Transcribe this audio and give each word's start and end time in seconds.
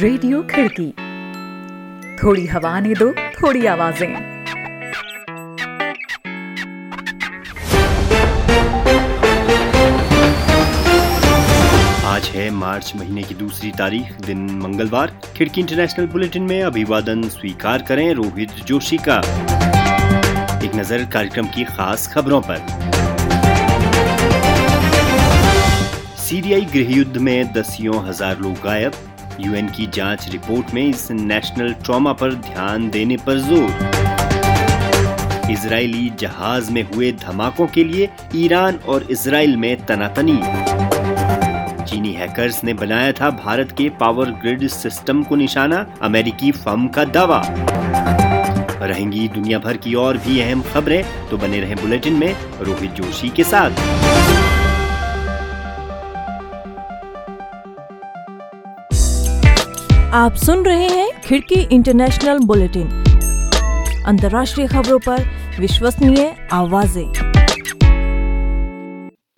Radio 0.00 0.40
खिड़की। 0.50 0.86
थोड़ी 2.18 2.44
हवा 2.46 2.78
ने 2.80 2.92
दो, 2.94 3.10
थोड़ी 3.32 3.66
आवाज़ें। 3.66 4.14
आज 12.06 12.30
है 12.34 12.48
मार्च 12.50 12.92
महीने 12.96 13.22
की 13.22 13.34
दूसरी 13.34 13.70
तारीख, 13.72 14.12
दिन 14.26 14.48
मंगलवार। 14.62 15.12
खिड़की 15.36 15.60
इंटरनेशनल 15.60 16.06
बुलेटिन 16.06 16.42
में 16.42 16.62
अभिवादन 16.62 17.28
स्वीकार 17.28 17.82
करें 17.82 18.12
रोहित 18.14 18.54
जोशी 18.66 18.98
का। 19.08 19.18
एक 20.64 20.74
नज़र 20.76 21.04
कार्यक्रम 21.12 21.46
की 21.48 21.64
खास 21.66 22.08
खबरों 22.14 22.40
पर। 22.40 22.66
सीरियाई 26.20 26.64
गृह 26.74 26.96
युद्ध 26.96 27.16
में 27.18 27.52
दसियों 27.52 28.04
हज़ार 28.08 28.38
लोग 28.40 28.60
गायब। 28.64 28.92
यूएन 29.44 29.68
की 29.68 29.86
जाँच 29.86 30.28
रिपोर्ट 30.30 30.74
में 30.74 30.82
इस 30.82 31.10
नेशनल 31.10 31.72
ट्रॉमा 31.84 32.12
पर 32.12 32.34
ध्यान 32.46 32.88
देने 32.90 33.16
पर 33.26 33.38
ज़ोर। 33.38 33.68
इजरायली 35.50 36.10
जहाज़ 36.20 36.70
में 36.72 36.82
हुए 36.84 37.10
धमाकों 37.22 37.66
के 37.66 37.84
लिए 37.84 38.08
ईरान 38.34 38.76
और 38.88 39.06
इसराइल 39.10 39.56
में 39.56 39.84
तनातनी। 39.86 40.38
चीनी 41.84 42.12
हैकर्स 42.12 42.62
ने 42.64 42.74
बनाया 42.74 43.12
था 43.12 43.30
भारत 43.44 43.72
के 43.78 43.88
पावर 44.00 44.30
ग्रिड 44.42 44.66
सिस्टम 44.68 45.22
को 45.22 45.36
निशाना, 45.36 45.86
अमेरिकी 46.02 46.50
फर्म 46.52 46.86
का 46.88 47.04
दावा। 47.06 47.42
रहेंगी 48.82 49.26
दुनिया 49.28 49.58
भर 49.58 49.76
की 49.76 49.94
और 49.94 50.16
भी 50.18 50.40
अहम 50.40 50.62
खबरें 50.72 51.02
तो 51.30 51.36
बने 51.38 51.60
रहें 51.60 51.76
बुलेटिन 51.76 52.14
में 52.14 52.34
रोहित 52.60 52.90
जोशी 52.92 53.28
के 53.28 53.44
साथ। 53.44 53.70
आप 60.12 60.34
सुन 60.34 60.64
रहे 60.64 60.86
हैं 60.88 61.20
खिड़की 61.20 61.74
इंटरनेशनल 61.74 62.38
बुलेटिन। 62.38 62.86
अंतर्राष्ट्रीय 64.06 64.66
खबरों 64.66 64.98
पर 64.98 65.22
विश्वसनीय 65.60 66.48
आवाज़ें। 66.52 67.04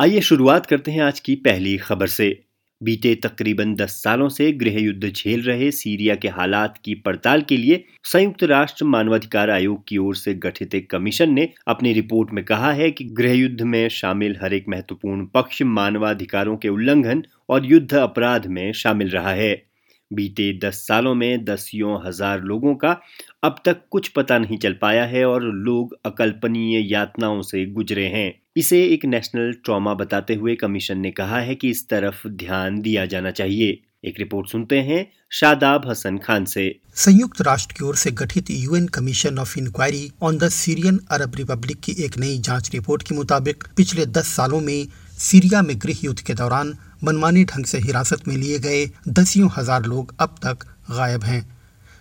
आइए 0.01 0.21
शुरुआत 0.21 0.67
करते 0.67 0.91
हैं 0.91 1.03
आज 1.03 1.21
की 1.21 1.35
पहली 1.35 1.77
खबर 1.77 2.07
से। 2.07 2.45
बीते 2.83 3.15
तकरीबन 3.15 3.75
10 3.75 3.89
सालों 3.89 4.29
से 4.29 4.53
गृह 4.53 4.81
युद्ध 4.81 5.09
झेल 5.09 5.43
रहे 5.43 5.71
सीरिया 5.71 6.15
के 6.15 6.29
हालात 6.29 6.79
की 6.85 6.95
पड़ताल 6.95 7.43
के 7.43 7.57
लिए 7.57 7.85
संयुक्त 8.05 8.45
राष्ट्र 8.45 8.85
मानवाधिकार 8.85 9.51
आयोग 9.51 9.83
की 9.89 9.99
ओर 9.99 10.17
से 10.17 10.35
गठित 10.35 10.75
एक 10.75 10.91
कमीशन 10.91 11.31
ने 11.31 11.49
अपनी 11.69 11.93
रिपोर्ट 11.93 12.33
में 12.33 12.45
कहा 12.45 12.73
है 12.73 12.91
कि 12.91 13.05
गृह 13.05 13.33
युद्ध 13.33 13.63
में 13.63 13.89
शामिल 13.89 14.37
हर 14.43 14.55
एक 14.55 14.65
महत्वपूर्ण 14.69 15.27
पक्ष 15.27 15.63
मानवाधिकारों 15.63 16.57
के 16.57 16.69
उल्लंघन 16.69 17.23
और 17.49 17.67
युद्ध 17.67 17.95
अपराध 17.95 18.47
में 18.47 18.73
शामिल 18.73 19.09
रहा 19.09 19.31
है। 19.31 19.72
बीते 20.15 20.53
दस 20.65 20.87
सालों 20.89 21.15
में 21.15 21.45
दसियों 21.45 21.99
हज़ार 22.07 22.41
लोगों 22.43 22.75
का 22.75 22.97
अब 23.45 23.57
तक 23.65 23.81
कुछ 23.91 24.09
पता 24.09 24.39
नहीं 24.39 24.59
चल 24.59 24.73
पाया 24.73 25.05
है 25.05 25.25
और 25.25 25.43
लोग 25.43 25.97
अकल्पनीय 26.07 26.93
यातनाओं 26.93 27.41
से 27.43 27.65
गुजरे 27.73 28.07
हैं। 28.09 28.33
इसे 28.57 28.83
एक 28.85 29.05
नेशनल 29.05 29.53
ट्रॉमा 29.65 29.95
बताते 29.95 30.35
हुए 30.35 30.55
कमीशन 30.57 30.99
ने 30.99 31.11
कहा 31.11 31.39
है 31.41 31.55
कि 31.55 31.71
इस 31.71 31.89
तरफ़ 31.89 32.27
ध्यान 32.29 32.81
दिया 32.81 33.07
जाना 33.07 33.31
चाहिए। 33.31 33.81
एक 34.05 34.19
रिपोर्ट 34.19 34.49
सुनते 34.49 34.79
हैं 34.81 35.05
शादाब 35.33 35.89
हसन 35.89 36.17
खान 36.19 36.45
से। 36.45 36.65
संयुक्त 36.97 37.41
राष्ट्र 37.43 37.75
की 37.79 37.85
ओर 37.85 37.97
से 37.97 38.11
गठित 38.13 38.51
UN 38.51 38.87
Commission 38.87 39.39
of 39.39 39.59
Inquiry 39.59 40.11
on 40.23 40.39
the 40.39 40.49
Syrian 40.51 40.99
Arab 41.11 41.37
Republic 41.37 41.81
की 41.81 41.93
एक 42.05 42.19
नई 42.19 42.39
जाँच 42.41 42.71
रिपोर्ट 42.75 43.03
के 43.03 43.15
मुताबिक 43.15 43.65
पिछले 43.77 44.07
दस 44.09 44.35
सालों 44.37 44.61
में 44.61 44.87
सीरिया 45.19 45.63
में 45.63 45.77
गृह 45.79 46.05
युद्ध 46.05 46.21
के 46.21 46.35
दौरान 46.35 46.75
मनमानी 47.05 47.45
ढंग 47.45 47.65
से 47.65 47.79
हिरासत 47.79 48.29
में 48.29 48.37
लिए 48.37 48.59
गए 48.59 48.87
दसियों 49.09 49.49
हज़ार 49.57 49.85
लोग 49.85 50.15
अब 50.21 50.35
तक 50.43 50.65
गायब 50.91 51.25
हैं। 51.25 51.45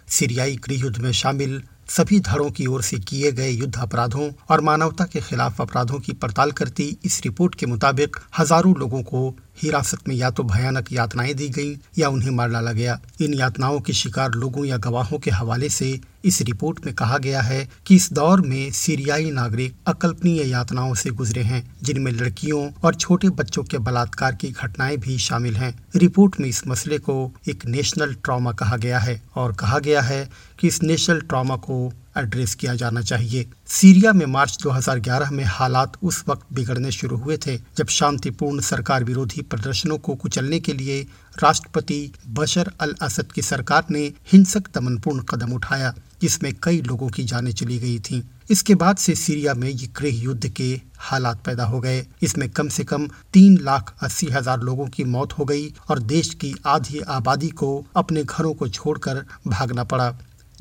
सीरियाई 0.10 0.56
गृहयुद्ध 0.56 0.98
में 0.98 1.12
शामिल 1.12 1.62
सभी 1.90 2.20
धड़ों 2.20 2.50
की 2.52 2.66
ओर 2.66 2.82
से 2.82 2.98
किए 3.00 3.32
गए 3.32 3.50
युद्ध 3.50 3.76
अपराधों 3.78 4.30
और 4.50 4.62
मानवता 4.62 5.06
के 5.06 5.22
खिलाफ 5.22 5.62
अपराधों 5.62 6.00
की 6.00 6.14
पड़ताल 6.14 6.52
करती 6.52 6.86
इस 7.06 7.22
रिपोर्ट 7.24 7.56
के 7.56 7.66
मुताबिक 7.66 8.18
हज़ारों 8.40 8.76
लोगों 8.80 9.02
को 9.04 9.28
हिरासत 9.58 10.08
में 10.08 10.16
या 10.16 10.30
तो 10.30 10.44
भयानक 10.44 10.92
यातनाएँ 10.94 11.34
दी 11.34 11.50
गईं 11.50 11.76
या 11.98 12.10
उन्हें 12.10 12.32
मार 12.32 12.50
डाला 12.50 12.72
गया। 12.72 13.00
इन 13.22 13.34
यातनाओं 13.34 13.80
के 13.80 13.94
शिकार 13.94 14.32
लोगों 14.32 14.66
या 14.66 14.78
गवाहों 14.78 15.20
के 15.20 15.32
हवाले 15.32 15.70
से 15.70 16.00
इस 16.26 16.42
रिपोर्ट 16.42 16.86
में 16.86 16.94
कहा 16.96 17.18
गया 17.18 17.42
है 17.42 17.70
कि 17.88 17.96
इस 17.96 18.14
दौर 18.14 18.42
में 18.42 18.72
सीरियाई 18.72 19.32
नागरिक 19.32 19.76
अकल्पनीय 19.88 20.50
यातनाओं 20.50 20.94
से 20.94 21.10
गुजरे 21.10 21.42
हैं, 21.42 21.76
जिनमें 21.84 22.12
लड़कियों 22.12 22.70
और 22.84 22.96
छोटे 22.96 23.30
बच्चों 23.30 23.64
के 23.64 23.78
बलात्कार 23.78 24.36
की 24.36 24.52
घटनाएँ 24.52 24.98
भी 24.98 25.18
शामिल 25.18 25.56
हैं। 25.56 25.74
रिपोर्ट 25.96 26.40
में 26.40 26.50
इस 26.50 26.68
मसले 26.68 26.98
को 26.98 27.32
एक 27.50 27.66
नेशनल 27.66 28.14
ट्रॉमा 28.14 28.52
कहा 28.52 28.78
गया 28.78 29.00
है 29.00 29.22
और 29.36 29.54
कहा 29.54 29.80
गया 29.80 30.02
है 30.02 30.30
कि 30.60 30.68
इस 30.68 30.84
नेशनल 30.84 31.22
ट्रॉमा 31.22 31.56
को 31.56 31.94
एड्रेस 32.18 32.56
किया 32.56 32.76
जाना 32.76 33.02
चाहिए। 33.02 33.46
सीरिया 33.70 34.14
में 34.14 34.26
मार्च 34.26 34.58
2011 34.64 35.32
में 35.32 35.44
हालात 35.44 35.98
उस 36.04 36.24
वक्त 36.28 36.46
बिगड़ने 36.54 36.92
शुरू 36.92 37.18
हुए 37.18 37.38
थे, 37.38 37.58
जब 37.78 37.88
शांतिपूर्ण 37.90 38.62
सरकार 38.62 39.04
विरोधी 39.04 39.42
प्रदर्शनों 39.42 39.98
को 39.98 40.16
कुचलने 40.16 40.60
के 40.60 40.74
लिए 40.74 41.02
राष्ट्रपति 41.36 42.12
बशर 42.30 42.72
अल 42.82 42.96
असद 43.02 43.32
की 43.32 43.42
सरकार 43.42 43.86
ने 43.92 44.12
हिंसक 44.32 44.68
दमनपूर्ण 44.76 45.24
कदम 45.24 45.54
उठाया, 45.54 45.94
जिसमें 46.22 46.54
कई 46.64 46.82
लोगों 46.82 47.10
की 47.10 47.24
जानें 47.24 47.52
चली 47.52 47.78
गई 47.80 48.00
थीं। 48.00 48.22
इसके 48.52 48.76
बाद 48.76 48.98
से 48.98 49.14
सीरिया 49.16 49.54
में 49.54 49.68
ये 49.70 49.88
गृह 49.98 50.22
युद्ध 50.22 50.48
के 50.48 50.70
हालात 51.00 51.42
पैदा 51.46 51.66
हो 51.66 51.80
गए। 51.80 52.06
इसमें 52.24 52.50
कम 52.50 52.70
से 52.70 52.84
कम 52.84 53.08
तीन 53.34 53.58
लाख 53.58 53.94
अस्सी 54.04 54.28
हज़ार 54.28 54.60
लोगों 54.60 54.88
की 54.88 55.04
मौत 55.04 55.34
हो 55.34 55.46
गई 55.46 55.68
और 55.90 56.00
देश 56.00 56.34
की 56.34 56.54
आधी 56.66 57.00
आबादी 57.10 57.50
को 57.50 57.86
अपने 57.96 58.24
घरों 58.24 58.54
को 58.54 58.68
छोड़कर 58.68 59.26
भागना 59.48 59.84
पड़ा। 59.84 60.10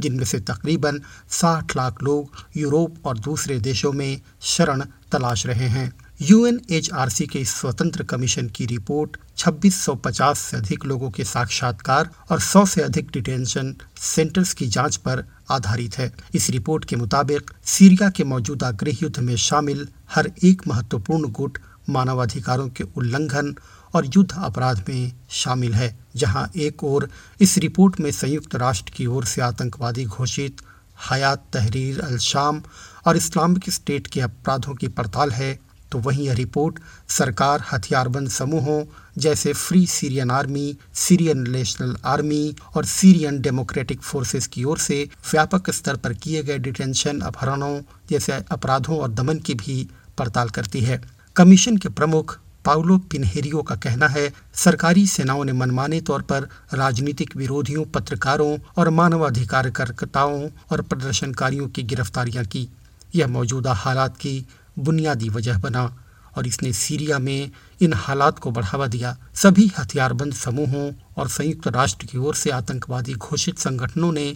जिनमें 0.01 0.25
से 0.25 0.41
तकरीबन 0.41 1.01
60 1.31 1.77
लाख 1.77 2.03
लोग 2.03 2.45
यूरोप 2.57 3.07
और 3.07 3.19
दूसरे 3.19 3.59
देशों 3.61 3.93
में 3.93 4.21
शरण 4.41 4.85
तलाश 5.13 5.47
रहे 5.47 5.69
हैं। 5.69 5.93
यूएनएचआरसी 6.23 7.27
के 7.27 7.39
इस 7.39 7.55
स्वतंत्र 7.55 8.05
कमीशन 8.05 8.49
की 8.49 8.67
रिपोर्ट 8.67 9.17
2650 9.37 10.39
से 10.39 10.57
अधिक 10.57 10.85
लोगों 10.85 11.11
के 11.11 11.25
साक्षात्कार 11.25 12.11
और 12.31 12.41
100 12.41 12.67
से 12.67 12.83
अधिक 12.83 13.11
डिटेंशन 13.13 13.75
सेंटर्स 14.01 14.53
की 14.53 14.67
जाँच 14.67 14.97
पर 14.97 15.25
आधारित 15.51 15.99
है। 15.99 16.13
इस 16.35 16.51
रिपोर्ट 16.51 16.85
के 16.85 16.97
मुताबिक 16.97 17.51
सीरिया 17.65 18.11
के 18.11 18.25
मौजूदा 18.25 18.71
गृह 18.71 18.97
युद्ध 19.03 19.19
में 19.21 19.37
शामिल 19.37 19.89
हर 20.15 20.31
एक 20.45 20.63
महत्वपूर्ण 20.69 21.31
गुट 21.31 21.59
मानवाधिकारों 21.91 22.69
के 22.69 22.85
उल्लंघन 22.97 23.55
और 23.95 24.07
युद्ध 24.07 24.33
अपराध 24.39 24.85
में 24.89 25.13
शामिल 25.31 25.75
है, 25.75 25.97
जहाँ 26.17 26.51
एक 26.57 26.85
ओर 26.85 27.09
इस 27.41 27.57
रिपोर्ट 27.59 28.01
में 28.01 28.11
संयुक्त 28.11 28.55
राष्ट्र 28.57 28.93
की 28.97 29.07
ओर 29.07 29.25
से 29.25 29.41
आतंकवादी 29.43 30.05
घोषित 30.05 30.63
हयात 31.11 31.45
तहरीर 31.53 32.01
अल 32.01 32.19
शाम 32.19 32.63
और 33.07 33.17
इस्लामिक 33.17 33.71
स्टेट 33.71 34.07
के 34.07 34.21
अपराधों 34.21 34.75
की 34.75 34.89
पड़ताल 34.89 35.31
है। 35.31 35.59
तो 35.93 35.99
वहीं 35.99 36.25
यह 36.25 36.35
रिपोर्ट 36.35 36.79
सरकार 37.09 37.63
हथियारबंद 37.73 38.29
समूहों 38.31 38.83
जैसे 39.19 39.53
Free 39.53 39.87
Syrian 39.87 40.31
Army, 40.31 40.77
Syrian 40.95 41.39
National 41.51 41.97
Army 42.05 42.55
और 42.77 42.85
सीरियन 42.85 43.41
डेमोक्रेटिक 43.41 44.03
फोर्सेस 44.03 44.47
की 44.47 44.65
ओर 44.65 44.79
से 44.79 45.03
व्यापक 45.33 45.71
स्तर 45.71 45.97
पर 45.97 46.13
किए 46.15 46.43
गए 46.43 46.59
डिटेंशन 46.59 47.21
अपहरणों 47.21 47.81
जैसे 48.11 48.33
अपराधों 48.51 48.99
और 48.99 49.11
दमन 49.13 49.39
की 49.39 49.55
भी 49.55 49.89
पड़ताल 50.19 50.49
करती 50.49 50.81
है। 50.81 51.01
कमीशन 51.37 51.77
के 51.77 51.89
प्रमुख 51.89 52.39
पाउलो 52.65 52.97
पिनहेरियो 53.11 53.63
का 53.63 53.75
कहना 53.77 54.07
है, 54.09 54.33
सरकारी 54.55 55.07
सेनाओं 55.07 55.45
ने 55.45 55.53
मनमाने 55.53 56.01
तौर 56.01 56.23
पर 56.23 56.49
राजनीतिक 56.75 57.37
विरोधियों, 57.37 57.85
पत्रकारों 57.85 58.59
और 58.77 58.89
मानवाधिकार 58.91 59.71
कार्यकर्ताओं 59.71 60.49
और 60.71 60.83
प्रदर्शनकारियों 60.83 61.69
की 61.69 61.83
गिरफ्तारियाँ 61.85 62.45
की। 62.45 62.69
यह 63.15 63.27
मौजूदा 63.29 63.73
हालात 63.75 64.17
की 64.17 64.47
बुनियादी 64.79 65.29
वजह 65.29 65.59
बना 65.59 65.85
और 66.37 66.47
इसने 66.47 66.73
सीरिया 66.75 67.19
में 67.19 67.51
इन 67.81 67.93
हालात 67.97 68.39
को 68.39 68.51
बढ़ावा 68.51 68.87
दिया। 68.87 69.17
सभी 69.35 69.71
हथियारबंद 69.79 70.35
समूहों 70.35 70.91
और 71.17 71.29
संयुक्त 71.29 71.69
राष्ट्र 71.69 72.07
की 72.07 72.19
ओर 72.19 72.35
से 72.35 72.51
आतंकवादी 72.53 73.15
घोषित 73.15 73.59
संगठनों 73.59 74.13
ने 74.13 74.33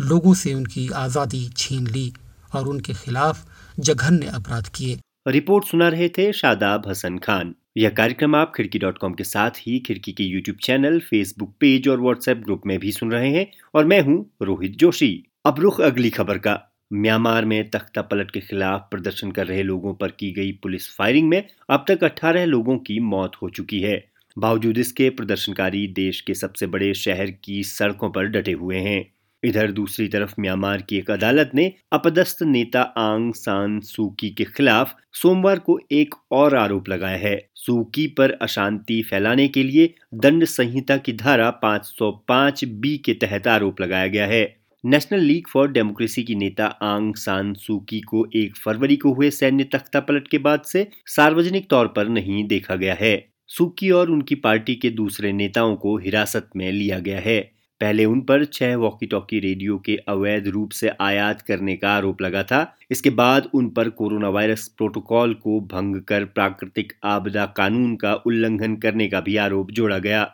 लोगों 0.00 0.34
से 0.34 0.54
उनकी 0.54 0.88
आज़ादी 0.96 1.48
छीन 1.56 1.86
ली 1.86 2.12
और 2.54 2.68
उनके 2.68 2.94
खिलाफ 2.94 3.46
जघन्य 3.80 4.26
अपराध 4.34 4.68
किए। 4.68 4.98
रिपोर्ट 5.28 5.64
सुना 5.64 5.88
रहे 5.88 6.08
थे 6.08 6.32
शादाब 6.32 6.88
हसन 6.88 7.18
खान। 7.18 7.54
यह 7.76 7.90
कार्यक्रम 7.90 8.34
आप 8.34 8.52
खिड़की 8.56 8.78
डॉट 8.78 8.98
कॉम 8.98 9.12
के 9.12 9.24
साथ 9.24 9.50
ही 9.50 9.78
खिड़की 9.78 10.12
के 10.12 10.24
यूट्यूब 10.24 10.56
चैनल, 10.56 10.98
फेसबुक 11.00 11.54
पेज 11.60 11.88
और 11.88 12.00
व्हाट्सएप 12.00 12.36
ग्रुप 12.36 12.62
में 12.66 12.78
भी 12.78 12.92
सुन 12.92 13.12
रहे 13.12 13.30
हैं 13.30 13.46
और 13.74 13.84
मैं 13.84 14.00
हूँ 14.00 14.30
रोहित 14.42 14.76
जोशी। 14.76 15.24
अब 15.46 15.60
रुख 15.60 15.80
अगली 15.80 16.10
खबर 16.10 16.38
का। 16.38 16.60
म्यांमार 16.92 17.44
में 17.44 17.70
तख्ता 17.70 18.02
पलट 18.02 18.30
के 18.30 18.40
खिलाफ 18.40 18.88
प्रदर्शन 18.90 19.30
कर 19.30 19.46
रहे 19.46 19.62
लोगों 19.62 19.94
पर 19.94 20.08
की 20.08 20.32
गई 20.32 20.52
पुलिस 20.52 20.96
फायरिंग 20.96 21.28
में 21.28 21.48
अब 21.70 21.84
तक 21.88 22.04
18 22.04 22.44
लोगों 22.44 22.78
की 22.78 23.00
मौत 23.00 23.32
हो 23.42 23.50
चुकी 23.50 23.80
है। 23.80 24.04
बावजूद 24.38 24.78
इसके, 24.78 25.10
प्रदर्शनकारी 25.10 25.86
देश 25.86 26.20
के 26.20 26.34
सबसे 26.34 26.66
बड़े 26.66 26.94
शहर 26.94 27.30
की 27.30 27.62
सड़कों 27.62 28.10
पर 28.10 28.24
डटे 28.24 28.52
हुए 28.52 28.76
हैं। 28.76 29.12
इधर 29.44 29.70
दूसरी 29.70 30.08
तरफ़ 30.08 30.34
म्यांमार 30.40 30.82
की 30.82 30.96
एक 30.96 31.10
अदालत 31.10 31.50
ने 31.54 31.72
अपदस्थ 31.92 32.42
नेता 32.42 32.80
आंग 32.80 33.34
सान 33.34 33.80
सूकी 33.80 34.30
के 34.30 34.44
खिलाफ 34.44 34.94
सोमवार 35.12 35.58
को 35.58 35.78
एक 35.92 36.14
और 36.32 36.56
आरोप 36.56 36.88
लगाया 36.88 37.16
है। 37.16 37.48
सूकी 37.54 38.06
पर 38.06 38.30
अशांति 38.30 39.02
फैलाने 39.02 39.48
के 39.48 39.62
लिए 39.62 39.94
दंड 40.14 40.44
संहिता 40.44 40.96
की 40.96 41.12
धारा 41.12 41.50
505 41.50 42.64
बी 42.64 42.98
के 42.98 43.14
तहत 43.14 43.46
आरोप 43.46 43.80
लगाया 43.80 44.06
गया 44.06 44.26
है। 44.26 44.56
नेशनल 44.84 45.20
लीग 45.20 45.46
फॉर 45.48 45.70
डेमोक्रेसी 45.72 46.22
की 46.22 46.34
नेता 46.34 46.66
आंग 46.66 47.14
सान 47.14 47.54
सूकी 47.54 48.00
को 48.00 48.26
एक 48.36 48.56
फरवरी 48.56 48.96
को 48.96 49.12
हुए 49.12 49.30
सैन्य 49.30 49.64
तख्ता 49.64 50.00
पलट 50.00 50.28
के 50.28 50.38
बाद 50.38 50.62
से 50.62 50.88
सार्वजनिक 51.06 51.70
तौर 51.70 51.86
पर 51.86 52.08
नहीं 52.08 52.46
देखा 52.48 52.76
गया 52.76 52.94
है। 52.94 53.28
सूकी 53.48 53.90
और 53.90 54.10
उनकी 54.10 54.34
पार्टी 54.34 54.74
के 54.74 54.90
दूसरे 54.90 55.32
नेताओं 55.32 55.76
को 55.76 55.96
हिरासत 55.98 56.50
में 56.56 56.72
लिया 56.72 56.98
गया 56.98 57.20
है। 57.20 57.57
पहले 57.80 58.04
उन 58.04 58.20
पर 58.20 58.44
छह 58.44 58.74
वॉकी 58.76 59.06
टॉकी 59.06 59.38
रेडियो 59.40 59.76
के 59.78 59.96
अवैध 60.08 60.48
रूप 60.48 60.70
से 60.70 60.90
आयात 61.00 61.42
करने 61.42 61.76
का 61.76 61.90
आरोप 61.90 62.22
लगा 62.22 62.42
था। 62.42 62.60
इसके 62.90 63.10
बाद 63.10 63.48
उन 63.54 63.68
पर 63.70 63.88
कोरोना 63.90 64.28
वायरस 64.28 64.66
प्रोटोकॉल 64.68 65.34
को 65.34 65.60
भंग 65.72 66.00
कर 66.02 66.24
प्राकृतिक 66.24 66.92
आपदा 67.06 67.46
कानून 67.56 67.94
का 67.96 68.14
उल्लंघन 68.26 68.76
करने 68.76 69.08
का 69.08 69.20
भी 69.20 69.36
आरोप 69.36 69.70
जोड़ा 69.70 69.98
गया। 69.98 70.24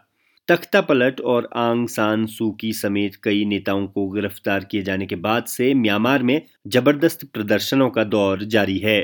तख्ता 0.49 0.81
पलट 0.81 1.21
और 1.23 1.49
आंग 1.57 1.89
सान 1.89 2.25
सूकी 2.27 2.73
समेत 2.73 3.15
कई 3.23 3.45
नेताओं 3.45 3.87
को 3.87 4.07
गिरफ़्तार 4.09 4.65
किए 4.65 4.83
जाने 4.83 5.07
के 5.07 5.17
बाद 5.19 5.45
से 5.47 5.73
म्यांमार 5.75 6.23
में 6.23 6.41
ज़बरदस्त 6.67 7.25
प्रदर्शनों 7.25 7.91
का 7.91 8.05
दौर 8.07 8.45
जारी 8.47 8.79
है। 8.79 8.99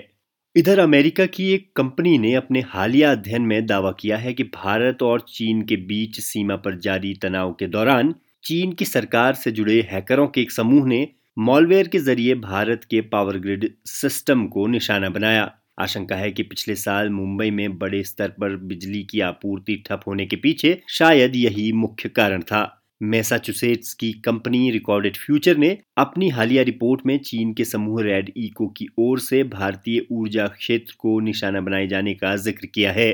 इधर 0.57 0.79
अमेरिका 0.79 1.27
की 1.27 1.53
एक 1.53 1.71
कंपनी 1.77 2.17
ने 2.19 2.35
अपने 2.35 2.61
हालिया 2.69 3.11
अध्ययन 3.13 3.43
में 3.43 3.67
दावा 3.67 3.93
किया 3.93 4.17
है 4.17 4.33
कि 4.35 4.45
भारत 4.55 5.03
और 5.03 5.21
चीन 5.29 5.63
के 5.63 5.77
बीच 5.87 6.21
सीमा 6.21 6.57
पर 6.57 6.79
जारी 6.79 7.15
तनाव 7.15 7.53
के 7.53 7.67
दौरान 7.69 8.15
चीन 8.45 8.73
की 8.73 8.85
सरकार 8.85 9.35
से 9.35 9.51
जुड़े 9.51 9.81
हैकरों 9.91 10.27
के 10.27 10.41
एक 10.41 10.51
समूह 10.51 10.87
ने 10.87 11.07
मॉलवेयर 11.39 11.89
के 11.89 11.99
ज़रिए 11.99 12.35
भारत 12.35 12.85
के 12.85 13.01
पावर 13.01 13.39
ग्रिड 13.39 13.69
सिस्टम 13.87 14.47
को 14.47 14.67
निशाना 14.67 15.09
बनाया। 15.09 15.51
आशंका 15.81 16.17
है 16.17 16.31
कि 16.31 16.43
पिछले 16.43 16.75
साल 16.75 17.11
मुंबई 17.11 17.51
में 17.51 17.79
बड़े 17.79 18.03
स्तर 18.05 18.29
पर 18.31 18.57
बिजली 18.65 19.03
की 19.03 19.21
आपूर्ति 19.21 19.83
ठप 19.87 20.01
होने 20.07 20.27
के 20.27 20.37
पीछे 20.37 20.81
शायद 20.89 21.37
यही 21.37 21.71
मुख्य 21.75 22.09
कारण 22.09 22.43
था। 22.43 22.67
मैसाचुसेट्स 23.03 23.95
की 23.95 24.13
कंपनी 24.25 24.71
रिकॉर्डेड 24.71 25.17
फ्यूचर 25.17 25.57
ने 25.57 25.77
अपनी 25.99 26.29
हालिया 26.29 26.63
रिपोर्ट 26.63 27.07
में 27.07 27.19
चीन 27.19 27.53
के 27.55 27.65
समूह 27.65 28.03
रेड 28.03 28.33
इको 28.37 28.69
की 28.69 28.89
ओर 28.99 29.19
से 29.21 29.43
भारतीय 29.45 30.07
ऊर्जा 30.13 30.47
क्षेत्र 30.49 30.95
को 30.99 31.19
निशाना 31.21 31.61
बनाए 31.61 31.87
जाने 31.87 32.15
का 32.15 32.37
ज़िक्र 32.37 32.67
किया 32.67 32.93
है। 32.93 33.11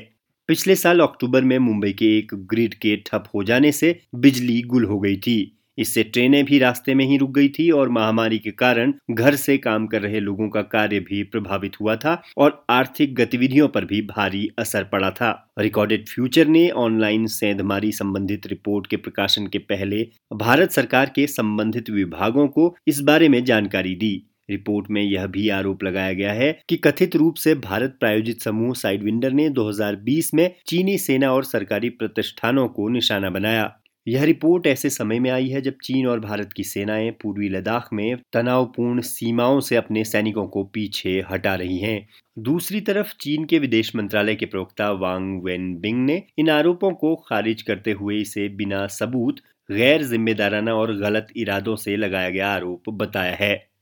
पिछले 0.48 0.74
साल 0.76 1.00
अक्टूबर 1.00 1.44
में 1.44 1.58
मुंबई 1.58 1.92
के 1.92 2.06
एक 2.18 2.34
ग्रिड 2.50 2.74
के 2.74 2.96
ठप 3.06 3.24
हो 3.34 3.42
जाने 3.44 3.70
से 3.72 3.98
बिजली 4.14 4.60
गुल 4.62 4.84
हो 4.84 4.98
गई 5.00 5.16
थी। 5.16 5.52
इससे 5.78 6.02
ट्रेनें 6.02 6.44
भी 6.44 6.58
रास्ते 6.58 6.94
में 6.94 7.04
ही 7.04 7.16
रुक 7.16 7.30
गई 7.30 7.48
थी 7.48 7.68
और 7.70 7.88
महामारी 7.88 8.38
के 8.38 8.50
कारण 8.50 8.92
घर 9.10 9.34
से 9.36 9.56
काम 9.58 9.86
कर 9.86 10.02
रहे 10.02 10.20
लोगों 10.20 10.48
का 10.48 10.62
कार्य 10.62 11.00
भी 11.00 11.22
प्रभावित 11.22 11.80
हुआ 11.80 11.96
था 11.96 12.22
और 12.38 12.64
आर्थिक 12.70 13.14
गतिविधियों 13.14 13.68
पर 13.68 13.84
भी 13.84 14.00
भारी 14.06 14.48
असर 14.58 14.84
पड़ा 14.84 15.10
था। 15.10 15.32
रिकॉर्डेड 15.58 16.08
फ्यूचर 16.08 16.46
ने 16.46 16.68
ऑनलाइन 16.76 17.26
सेंधमारी 17.26 17.92
संबंधित 17.92 18.46
रिपोर्ट 18.46 18.86
के 18.86 18.96
प्रकाशन 18.96 19.46
के 19.46 19.58
पहले 19.58 20.02
भारत 20.36 20.70
सरकार 20.70 21.12
के 21.14 21.26
संबंधित 21.26 21.90
विभागों 21.90 22.48
को 22.48 22.74
इस 22.86 23.00
बारे 23.00 23.28
में 23.28 23.42
जानकारी 23.44 23.94
दी। 23.94 24.30
रिपोर्ट 24.50 24.86
में 24.90 25.02
यह 25.02 25.26
भी 25.26 25.48
आरोप 25.48 25.84
लगाया 25.84 26.12
गया 26.12 26.32
है 26.32 26.58
कि 26.68 26.76
कथित 26.76 27.16
रूप 27.16 27.34
से 27.34 27.54
भारत 27.54 27.96
प्रायोजित 28.00 28.42
समूह 28.42 28.74
साइडविंडर 28.74 29.32
ने 29.32 29.48
2020 29.50 30.34
में 30.34 30.54
चीनी 30.66 30.98
सेना 30.98 31.32
और 31.32 31.44
सरकारी 31.44 31.90
प्रतिष्ठानों 31.90 32.68
को 32.68 32.88
निशाना 32.88 33.30
बनाया। 33.30 33.78
यह 34.08 34.24
रिपोर्ट 34.24 34.66
ऐसे 34.66 34.90
समय 34.90 35.20
में 35.20 35.30
आई 35.30 35.48
है 35.48 35.60
जब 35.60 35.74
चीन 35.84 36.06
और 36.06 36.20
भारत 36.20 36.52
की 36.52 36.64
सेनाएँ 36.64 37.10
पूर्वी 37.10 37.48
लद्दाख 37.48 37.88
में 37.92 38.16
तनावपूर्ण 38.32 39.00
सीमाओं 39.00 39.60
से 39.60 39.76
अपने 39.76 40.04
सैनिकों 40.04 40.46
को 40.46 40.64
पीछे 40.64 41.24
हटा 41.30 41.54
रही 41.54 41.78
हैं। 41.78 42.08
दूसरी 42.38 42.80
तरफ़, 42.80 43.14
चीन 43.20 43.44
के 43.44 43.58
विदेश 43.58 43.96
मंत्रालय 43.96 44.34
के 44.34 44.46
प्रवक्ता 44.46 44.90
वांग 44.90 45.42
वेन 45.42 45.76
बिंग 45.80 46.04
ने 46.06 46.22
इन 46.38 46.50
आरोपों 46.50 46.90
को 46.90 47.16
खारिज 47.16 47.62
करते 47.62 47.92
हुए 47.92 48.16
इसे 48.16 48.48
बिना 48.48 48.86
सबूत, 48.86 49.36
गैर 49.72 50.02
जिम्मेदाराना 50.02 50.74
और 50.74 50.96
गलत 50.96 51.26
इरादों 51.36 51.76
से 51.76 51.96
लगाया 51.96 52.30
गया 52.30 52.48
आरोप 52.48 52.90
बताया 52.90 53.34
है। 53.34 53.75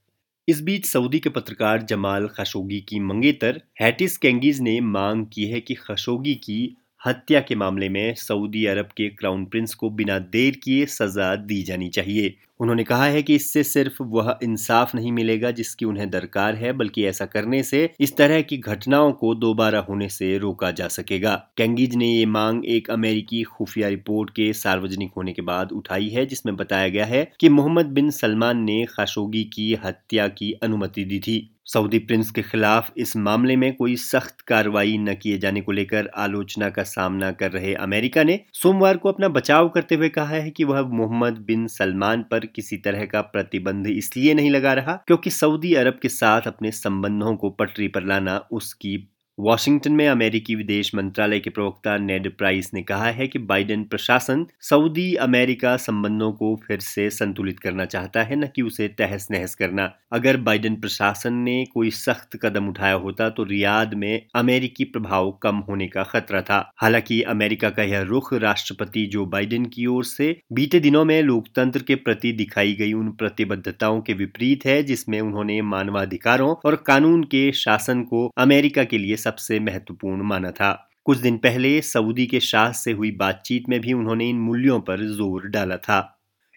इस 0.49 0.61
बीच 0.63 0.87
सऊदी 0.87 1.21
के 1.21 1.29
पत्रकार 1.29 1.83
जमाल 1.83 2.29
खशोगी 2.29 2.81
की 2.81 3.01
मंगेतर, 3.01 3.61
हैटिस 3.81 4.17
कैंगीज 4.19 4.61
ने 4.61 4.81
मांग 4.81 5.27
की 5.27 5.45
है 5.45 5.61
कि 5.61 5.75
खशोगी 5.75 6.35
की 6.35 6.77
हत्या 7.07 7.41
के 7.41 7.55
मामले 7.55 7.89
में 7.89 8.15
सऊदी 8.15 8.67
अरब 8.67 8.89
के 8.97 9.09
क्राउन 9.09 9.45
प्रिंस 9.45 9.75
को 9.75 9.91
बिना 9.91 10.19
देर 10.19 10.55
किए 10.55 10.87
सजा 10.87 11.37
दी 11.37 11.63
जानी 11.63 11.89
चाहिए। 11.89 12.35
उन्होंने 12.61 12.85
कहा 12.85 13.05
है 13.05 13.23
कि 13.23 13.35
इससे 13.35 13.63
सिर्फ़ 13.65 14.03
वह 14.03 14.39
इंसाफ 14.43 14.95
नहीं 14.95 15.13
मिलेगा 15.13 15.51
जिसकी 15.51 15.85
उन्हें 15.85 16.11
दरकार 16.11 16.55
है, 16.55 16.73
बल्कि 16.73 17.05
ऐसा 17.05 17.27
करने 17.27 17.63
से 17.63 17.91
इस 18.01 18.17
तरह 18.17 18.43
की 18.43 18.57
घटनाओं 18.57 19.13
को 19.13 19.35
दोबारा 19.35 19.79
होने 19.79 20.09
से 20.09 20.39
रोका 20.39 20.71
जा 20.71 20.89
सकेगा। 20.89 21.35
कैंगिज 21.57 21.95
ने 21.95 22.07
ये 22.07 22.27
मांग 22.27 22.65
एक 22.67 22.91
अमेरिकी 22.91 23.43
खुफिया 23.43 23.89
रिपोर्ट 23.89 24.31
के 24.31 24.53
सार्वजनिक 24.53 25.13
होने 25.17 25.33
के 25.33 25.43
बाद 25.43 25.73
उठाई 25.73 26.09
है, 26.09 26.27
जिसमें 26.27 26.57
बताया 26.57 26.89
गया 26.89 27.05
है 27.05 27.33
कि 27.41 27.49
मोहम्मद 27.49 27.87
बिन 27.87 28.11
सलमान 28.11 28.63
ने 28.63 28.85
खाशोगी 28.85 29.45
की 29.45 29.75
हत्या 29.85 30.29
की 30.29 30.53
अनुमति 30.53 31.05
दी 31.05 31.19
थी। 31.19 31.51
सऊदी 31.67 31.99
प्रिंस 31.99 32.31
के 32.31 32.43
खिलाफ 32.43 32.91
इस 32.97 33.17
मामले 33.17 33.57
में 33.57 33.73
कोई 33.77 33.95
सख्त 33.97 34.41
कार्रवाई 34.41 34.97
न 34.99 35.15
किए 35.15 35.39
जाने 35.39 35.61
को 35.61 35.73
लेकर 35.73 36.11
आलोचना 36.17 36.69
का 36.71 36.83
सामना 36.83 37.31
कर 37.33 37.51
रहे 37.51 37.73
अमेरिका 37.75 38.23
ने 38.23 38.39
सोमवार 38.53 38.97
को 38.97 39.09
अपना 39.09 39.29
बचाव 39.29 39.69
करते 39.69 39.95
हुए 39.95 40.09
कहा 40.09 40.29
है 40.29 40.51
कि 40.51 40.65
वह 40.65 40.83
मोहम्मद 40.93 41.39
बिन 41.47 41.67
सलमान 41.69 42.23
पर 42.31 42.47
किसी 42.47 42.77
तरह 42.77 43.05
का 43.05 43.21
प्रतिबंध 43.31 43.87
इसलिए 43.87 44.35
नहीं 44.35 44.51
लगा 44.51 44.73
रहा 44.73 44.97
क्योंकि 45.07 45.31
सऊदी 45.31 45.75
अरब 45.75 45.99
के 46.03 46.09
साथ 46.11 46.47
अपने 46.47 46.73
संबंधों 46.73 47.35
को 47.37 47.51
पटरी 47.51 47.89
पर 47.89 48.03
लाना 48.03 48.39
उसकी 48.53 48.97
वॉशिंगटन 49.39 49.93
में 49.93 50.07
अमेरिकी 50.09 50.55
विदेश 50.55 50.95
मंत्रालय 50.95 51.39
के 51.41 51.51
प्रवक्ता 51.51 51.97
नेड 51.99 52.29
प्राइस 52.39 52.71
ने 52.75 52.83
कहा 52.83 53.07
है 53.07 53.27
कि 53.27 53.39
बाइडेन 53.39 53.83
प्रशासन 53.85 54.45
सऊदी 54.61 55.15
अमेरिका 55.15 55.77
संबंधों 55.77 56.31
को 56.33 56.55
फिर 56.67 56.81
से 56.81 57.09
संतुलित 57.11 57.59
करना 57.61 57.85
चाहता 57.85 58.23
है, 58.23 58.37
न 58.37 58.49
कि 58.57 58.63
उसे 58.63 58.87
तहस 58.89 59.27
नहस 59.31 59.55
करना। 59.55 59.91
अगर 60.13 60.37
बाइडेन 60.37 60.75
प्रशासन 60.77 61.35
ने 61.35 61.65
कोई 61.75 61.91
सख्त 61.91 62.39
कदम 62.43 62.69
उठाया 62.69 62.95
होता 62.95 63.29
तो 63.31 63.45
रियाद 63.45 63.95
में 63.95 64.27
अमेरिकी 64.35 64.85
प्रभाव 64.85 65.31
कम 65.43 65.57
होने 65.69 65.87
का 65.87 66.03
खतरा 66.03 66.43
था। 66.43 66.61
हालाँकि 66.81 67.21
अमेरिका 67.25 67.71
का 67.71 67.83
यह 67.83 68.03
रुख 68.03 68.33
राष्ट्रपति 68.35 69.05
जो 69.07 69.27
बाइडेन 69.27 69.65
की 69.65 69.87
ओर 69.87 70.05
से 70.05 70.35
बीते 70.53 70.81
दिनों 70.81 71.05
में 71.05 71.21
लोकतंत्र 71.23 71.83
के 71.83 71.95
प्रति 71.97 72.33
दिखाई 72.33 72.75
गई 72.75 72.93
उन 72.93 73.11
प्रतिबद्धताओं 73.11 74.01
के 74.01 74.15
विपरीत 74.15 74.67
है, 74.67 74.83
जिसमें 74.83 75.21
उन्होंने 75.21 75.61
मानवाधिकारों 75.65 76.55
और 76.65 76.77
कानून 76.87 77.23
के 77.25 77.51
शासन 77.55 78.03
को 78.05 78.27
अमेरिका 78.39 78.85
के 78.85 78.99
लिए 78.99 79.17
सबसे 79.25 79.61
महत्वपूर्ण 79.61 80.23
माना 80.25 80.51
था। 80.53 80.73
कुछ 81.07 81.19
दिन 81.19 81.37
पहले 81.39 81.81
सऊदी 81.83 82.27
के 82.27 82.41
शाह 82.43 82.73
से 82.75 82.93
हुई 82.93 83.11
बातचीत 83.17 83.69
में 83.69 83.81
भी 83.81 83.93
उन्होंने 83.93 84.29
इन 84.29 84.37
मूल्यों 84.41 84.81
पर 84.81 85.07
ज़ोर 85.09 85.47
डाला 85.49 85.77
था। 85.79 86.01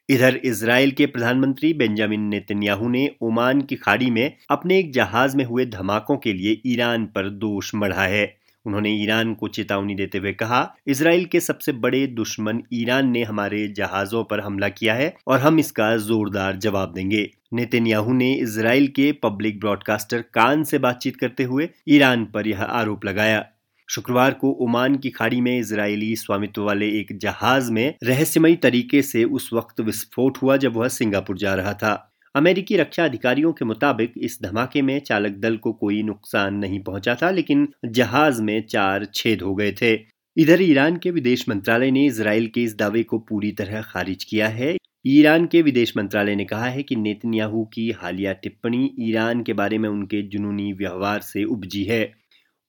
इधर 0.10 0.36
इसराइल 0.46 0.92
के 0.92 1.06
प्रधानमंत्री 1.06 1.74
बेंजामिन 1.74 2.22
नेतन्याहू 2.26 2.90
ने 2.90 3.10
ओमान 3.22 3.62
की 3.62 3.76
खाड़ी 3.76 4.10
में 4.12 4.36
अपने 4.50 4.78
एक 4.80 4.92
जहाज़ 4.94 5.36
में 5.38 5.44
हुए 5.46 5.66
धमाकों 5.68 6.18
के 6.18 6.34
लिए 6.34 6.62
ईरान 6.66 7.06
पर 7.16 7.30
दोष 7.40 7.72
मढ़ा 7.76 8.04
है। 8.04 8.26
उन्होंने 8.68 8.92
ईरान 8.94 9.34
को 9.34 9.48
चेतावनी 9.48 9.96
देते 9.96 10.18
हुए 10.18 10.34
कहा 10.34 10.62
इसराइल 10.88 11.26
के 11.26 11.40
सबसे 11.40 11.72
बड़े 11.72 12.06
दुश्मन 12.08 12.62
ईरान 12.74 13.10
ने 13.10 13.24
हमारे 13.24 13.68
जहाजों 13.68 14.24
पर 14.24 14.40
हमला 14.40 14.70
किया 14.70 14.94
है 14.94 15.14
और 15.28 15.40
हम 15.40 15.60
इसका 15.60 15.96
जोरदार 15.98 16.58
जवाब 16.58 16.94
देंगे। 16.94 17.30
नेतन्याहू 17.54 18.14
ने 18.14 18.34
इसराइल 18.34 18.88
के 18.88 19.12
पब्लिक 19.24 19.60
ब्रॉडकास्टर 19.60 20.24
कान 20.34 20.64
से 20.64 20.78
बातचीत 20.78 21.16
करते 21.16 21.44
हुए 21.44 21.70
ईरान 21.88 22.26
पर 22.26 22.48
यह 22.48 22.64
आरोप 22.64 23.06
लगाया। 23.06 23.46
शुक्रवार 23.90 24.34
को 24.34 24.52
ओमान 24.62 24.96
की 24.96 25.10
खाड़ी 25.10 25.42
में 25.42 25.58
इजरायली 25.60 26.16
स्वामित्व 26.16 26.64
वाले 26.64 26.90
एक 26.90 27.18
जहाज़ 27.18 27.72
में 27.72 27.94
रहस्यमयी 28.04 28.56
तरीके 28.56 29.02
से 29.02 29.24
उस 29.24 29.50
वक्त 29.54 29.80
विस्फोट 29.82 30.38
हुआ 30.38 30.58
जब 30.58 30.78
वह 30.78 30.88
सिंगापुर 30.88 31.38
जा 31.38 31.54
रहा 31.56 31.74
था। 31.74 31.94
अमेरिकी 32.38 32.78
रक्षा 32.78 33.06
अधिकारियों 33.06 33.54
के 33.54 33.66
मुताबिक, 33.66 34.14
इस 34.18 34.40
धमाके 34.44 34.82
में 34.82 35.00
चालक 35.00 35.32
दल 35.32 35.58
को 35.58 35.72
कोई 35.74 36.04
नुकसान 36.04 36.56
नहीं 36.56 36.80
पहुँचा 36.80 37.16
था, 37.16 37.30
लेकिन 37.32 37.68
जहाज़ 37.86 38.42
में 38.42 38.66
चार 38.68 39.06
छेद 39.06 39.42
हो 39.42 39.56
गए 39.56 39.72
थे। 39.72 39.94
इधर 40.38 40.62
ईरान 40.62 40.98
के 40.98 41.12
विदेश 41.12 41.50
मंत्रालय 41.50 41.92
ने 41.92 42.06
इसराइल 42.06 42.48
के 42.48 42.64
इस 42.64 42.76
दावे 42.76 43.04
को 43.04 43.20
पूरी 43.20 43.52
तरह 43.52 43.82
खारिज 43.82 44.24
किया 44.24 44.48
है। 44.48 44.76
ईरान 45.08 45.46
के 45.46 45.62
विदेश 45.62 45.98
मंत्रालय 45.98 46.36
ने 46.36 46.46
कहा 46.46 46.66
है 46.66 46.84
कि 46.84 46.96
नेतन्याहू 46.96 47.64
की 47.66 47.92
हालिया 47.92 48.34
टिप्पणी 48.34 48.96
ईरान 49.00 49.44
के 49.44 49.54
बारे 49.54 49.78
में 49.78 49.90
उनके 49.90 50.22
जुनूनी 50.22 50.74
व्यवहार 50.74 51.22
से 51.22 51.44
उपजी 51.44 51.84
है। 51.84 52.14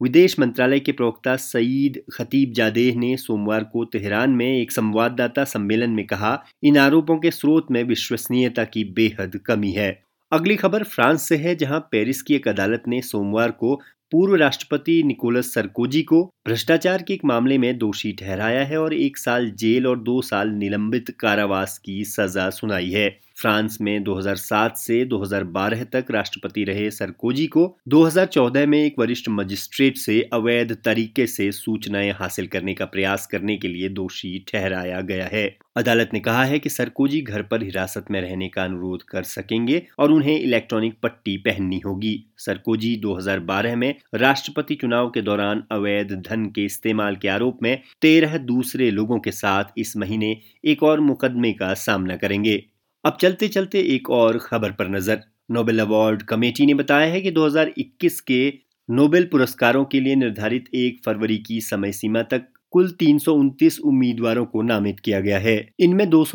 विदेश 0.02 0.38
मंत्रालय 0.38 0.80
के 0.80 0.92
प्रवक्ता 0.92 1.36
सईद 1.36 2.02
खतीब 2.12 2.52
जादेह 2.52 2.98
ने 2.98 3.16
सोमवार 3.16 3.64
को 3.64 3.84
तेहरान 3.84 4.30
में 4.30 4.60
एक 4.60 4.72
संवाददाता 4.72 5.44
सम्मेलन 5.44 5.90
में 5.90 6.06
कहा, 6.06 6.44
इन 6.62 6.78
आरोपों 6.78 7.18
के 7.18 7.30
स्रोत 7.30 7.66
में 7.70 7.82
विश्वसनीयता 7.84 8.64
की 8.64 8.84
बेहद 8.84 9.40
कमी 9.46 9.70
है। 9.70 10.02
अगली 10.32 10.56
खबर 10.56 10.82
फ्रांस 10.82 11.28
से 11.28 11.36
है, 11.36 11.54
जहाँ 11.54 11.88
पेरिस 11.92 12.22
की 12.22 12.34
एक 12.34 12.48
अदालत 12.48 12.82
ने 12.88 13.02
सोमवार 13.02 13.50
को 13.50 13.80
पूर्व 14.10 14.34
राष्ट्रपति 14.34 15.02
निकोलस 15.02 15.54
सरकोजी 15.54 16.02
को 16.02 16.34
भ्रष्टाचार 16.48 17.02
के 17.02 17.14
एक 17.14 17.24
मामले 17.24 17.58
में 17.58 17.78
दोषी 17.78 18.12
ठहराया 18.12 18.64
है 18.64 18.78
और 18.78 18.94
एक 18.94 19.18
साल 19.18 19.50
जेल 19.50 19.86
और 19.86 19.98
दो 19.98 20.22
साल 20.22 20.48
निलंबित 20.48 21.16
कारावास 21.20 21.78
की 21.78 22.04
सजा 22.04 22.50
सुनाई 22.50 22.90
है। 22.90 23.20
फ्रांस 23.36 23.78
में 23.80 24.04
2007 24.04 24.76
से 24.76 25.04
2012 25.04 25.84
तक 25.84 26.04
राष्ट्रपति 26.10 26.64
रहे 26.64 26.90
सरकोजी 26.90 27.46
को 27.46 27.78
2014 27.88 28.66
में 28.66 28.84
एक 28.84 28.94
वरिष्ठ 28.98 29.28
मजिस्ट्रेट 29.28 29.96
से 29.96 30.28
अवैध 30.32 30.76
तरीके 30.84 31.26
से 31.26 31.52
सूचनाएँ 31.52 32.10
हासिल 32.10 32.46
करने 32.46 32.74
का 32.74 32.84
प्रयास 32.84 33.26
करने 33.26 33.56
के 33.56 33.68
लिए 33.68 33.88
दोषी 33.88 34.44
ठहराया 34.52 35.00
गया 35.00 35.26
है। 35.26 35.56
अदालत 35.76 36.10
ने 36.14 36.20
कहा 36.20 36.44
है 36.44 36.58
कि 36.58 36.68
सरकोजी 36.68 37.20
घर 37.20 37.42
पर 37.42 37.62
हिरासत 37.62 38.04
में 38.10 38.20
रहने 38.20 38.48
का 38.48 38.64
अनुरोध 38.64 39.02
कर 39.02 39.22
सकेंगे 39.22 39.86
और 39.98 40.12
उन्हें 40.12 40.40
इलेक्ट्रॉनिक 40.40 40.94
पट्टी 41.02 41.36
पहननी 41.36 41.78
होगी। 41.78 42.24
सरकोजी 42.38 42.96
2012 42.96 43.76
में 43.76 43.94
राष्ट्रपति 44.14 44.74
चुनाव 44.74 45.10
के 45.10 45.22
दौरान 45.22 45.64
अवैध 45.72 46.12
धन 46.12 46.46
के 46.46 46.64
इस्तेमाल 46.64 47.16
के 47.16 47.28
आरोप 47.28 47.58
में 47.62 47.82
तेरह 48.02 48.38
दूसरे 48.38 48.90
लोगों 48.90 49.18
के 49.18 49.30
साथ 49.30 49.64
इस 49.78 49.96
महीने 49.96 50.40
एक 50.64 50.82
और 50.82 51.00
मुकदमे 51.00 51.52
का 51.52 51.74
सामना 51.74 52.16
करेंगे। 52.16 52.64
अब 53.04 53.16
चलते 53.20 53.48
चलते 53.48 53.80
एक 53.80 54.10
और 54.10 54.38
खबर 54.38 54.72
पर 54.72 54.88
नज़र। 54.88 55.20
नोबेल 55.50 55.78
अवार्ड 55.78 56.22
कमेटी 56.22 56.66
ने 56.66 56.74
बताया 56.74 57.12
है 57.12 57.20
कि 57.20 57.30
2021 57.30 58.20
के 58.20 58.54
नोबेल 58.90 59.24
पुरस्कारों 59.24 59.84
के 59.84 60.00
लिए 60.00 60.14
निर्धारित 60.14 60.64
एक 60.74 61.00
फरवरी 61.04 61.38
की 61.38 61.60
समय 61.60 61.92
सीमा 61.92 62.22
तक 62.22 62.46
कुल 62.70 62.90
तीन 62.90 63.18
सौ 63.18 63.34
उनतीस 63.34 63.80
उम्मीदवारों 63.80 64.44
को 64.44 64.62
नामित 64.62 65.00
किया 65.00 65.20
गया 65.20 65.38
है। 65.38 65.70
इनमें 65.80 66.10
दो 66.10 66.26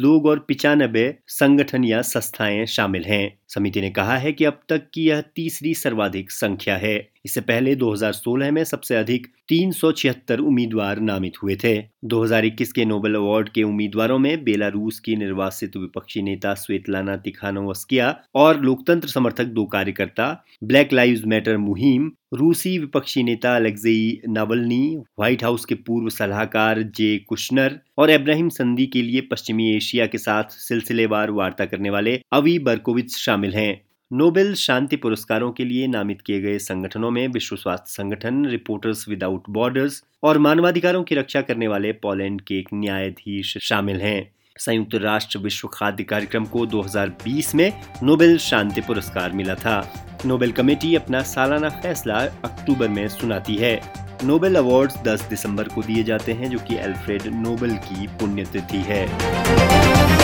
लोग 0.00 0.26
और 0.26 0.38
पिचानबे 0.38 1.18
संगठन 1.26 1.84
या 1.84 2.02
संस्थाएँ 2.02 2.66
शामिल 2.66 3.04
हैं। 3.04 3.38
समिति 3.54 3.80
ने 3.80 3.90
कहा 3.90 4.16
है 4.16 4.32
कि 4.32 4.44
अब 4.44 4.60
तक 4.68 4.86
की 4.94 5.08
यह 5.08 5.20
तीसरी 5.20 5.74
सर्वाधिक 5.74 6.30
संख्या 6.30 6.76
है। 6.76 6.96
इससे 7.24 7.40
पहले 7.40 7.74
2016 7.76 8.50
में 8.50 8.64
सबसे 8.64 8.96
अधिक 8.96 9.26
तीन 9.48 9.70
सौ 9.72 9.92
छिहत्तर 9.92 10.38
उम्मीदवार 10.38 11.00
नामित 11.00 11.32
हुए 11.42 11.56
थे। 11.56 11.84
2021 12.04 12.72
के 12.72 12.84
नोबेल 12.84 13.14
अवार्ड 13.14 13.48
के 13.48 13.62
उम्मीदवारों 13.62 14.18
में 14.18 14.44
बेलारूस 14.44 14.98
की 15.00 15.16
निर्वासित 15.16 15.76
विपक्षी 15.76 16.22
नेता 16.22 16.54
स्वेतलाना 16.54 17.16
तिखानोवस्किया 17.16 18.16
और 18.34 18.60
लोकतंत्र 18.60 19.08
समर्थक 19.08 19.44
दो 19.44 19.64
कार्यकर्ता, 19.64 20.44
ब्लैक 20.64 20.92
लाइव 20.92 21.22
मैटर 21.26 21.56
मुहिम, 21.56 22.10
रूसी 22.34 22.78
विपक्षी 22.78 23.22
नेता 23.22 23.56
अलेक्जेई 23.56 24.20
नावलनी, 24.28 24.96
व्हाइट 24.96 25.44
हाउस 25.44 25.64
के 25.64 25.74
पूर्व 25.74 26.08
सलाहकार 26.08 26.82
जे 26.82 27.16
कुशनर 27.18 27.78
और 27.98 28.10
इब्राहिम 28.10 28.48
संधि 28.48 28.86
के 28.86 29.02
लिए 29.02 29.20
पश्चिमी 29.20 29.70
एशिया 29.76 30.06
के 30.06 30.18
साथ 30.18 30.44
सिलसिलेवार 30.44 31.30
वार्ता 31.30 31.64
करने 31.64 31.90
वाले 31.90 32.20
अवी 32.32 32.58
बर्कोविच 32.58 33.16
शामिल 33.16 33.43
हैं। 33.52 33.82
नोबेल 34.12 34.54
शांति 34.54 34.96
पुरस्कारों 34.96 35.52
के 35.52 35.64
लिए 35.64 35.86
नामित 35.86 36.20
किए 36.20 36.40
गए 36.40 36.58
संगठनों 36.58 37.10
में 37.10 37.28
विश्व 37.28 37.56
स्वास्थ्य 37.56 37.92
संगठन 37.92 38.46
रिपोर्टर्स 38.46 39.08
विदाउट 39.08 39.42
बॉर्डर्स 39.50 40.04
और 40.22 40.38
मानवाधिकारों 40.38 41.02
की 41.02 41.14
रक्षा 41.14 41.40
करने 41.40 41.68
वाले 41.68 41.92
पोलैंड 41.92 42.40
के 42.40 42.58
एक 42.58 42.68
न्यायाधीश 42.74 43.58
शामिल 43.58 44.00
हैं। 44.00 44.30
संयुक्त 44.58 44.94
राष्ट्र 44.94 45.38
विश्व 45.38 45.68
खाद्य 45.68 46.04
कार्यक्रम 46.04 46.44
को 46.44 46.66
2020 46.66 47.54
में 47.54 47.80
नोबेल 48.02 48.38
शांति 48.38 48.80
पुरस्कार 48.80 49.32
मिला 49.32 49.54
था। 49.54 50.04
नोबेल 50.26 50.52
कमेटी 50.52 50.94
अपना 50.94 51.22
सालाना 51.22 51.68
फैसला 51.68 52.18
अक्टूबर 52.18 52.88
में 52.88 53.08
सुनाती 53.08 53.54
है। 53.54 53.82
नोबेल 54.24 54.56
अवार्ड्स 54.56 54.96
10 54.98 55.22
दिसंबर 55.22 55.64
को 55.64 55.82
दिए 55.82 56.04
जाते 56.04 56.32
हैं, 56.32 56.50
जो 56.50 56.58
कि 56.58 56.76
एल्फ्रेड 56.76 57.22
नोबेल 57.26 57.76
की 57.76 58.06
पुण्यतिथि 58.06 58.78
है। 58.78 60.23